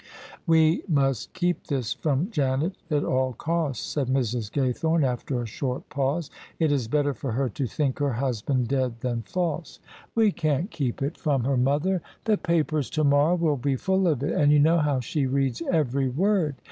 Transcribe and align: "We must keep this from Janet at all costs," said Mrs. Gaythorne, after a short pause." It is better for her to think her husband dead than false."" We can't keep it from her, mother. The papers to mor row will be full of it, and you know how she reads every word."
"We 0.47 0.81
must 0.87 1.31
keep 1.33 1.67
this 1.67 1.93
from 1.93 2.31
Janet 2.31 2.73
at 2.89 3.03
all 3.03 3.33
costs," 3.33 3.85
said 3.85 4.07
Mrs. 4.07 4.49
Gaythorne, 4.51 5.03
after 5.03 5.39
a 5.39 5.45
short 5.45 5.87
pause." 5.89 6.31
It 6.59 6.71
is 6.71 6.87
better 6.87 7.13
for 7.13 7.33
her 7.33 7.49
to 7.49 7.67
think 7.67 7.99
her 7.99 8.13
husband 8.13 8.67
dead 8.67 9.01
than 9.01 9.21
false."" 9.21 9.79
We 10.15 10.31
can't 10.31 10.71
keep 10.71 11.03
it 11.03 11.17
from 11.19 11.43
her, 11.43 11.55
mother. 11.55 12.01
The 12.23 12.39
papers 12.39 12.89
to 12.97 13.03
mor 13.03 13.35
row 13.35 13.35
will 13.35 13.57
be 13.57 13.75
full 13.75 14.07
of 14.07 14.23
it, 14.23 14.33
and 14.33 14.51
you 14.51 14.57
know 14.57 14.79
how 14.79 15.01
she 15.01 15.27
reads 15.27 15.61
every 15.71 16.09
word." 16.09 16.55